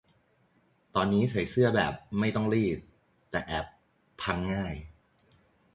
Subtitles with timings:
[0.95, 2.79] ตอนนี้ใส่เสื้อแบบไม่ต้องรีด
[3.31, 3.65] แต่แอบ
[4.21, 4.75] พังง่าย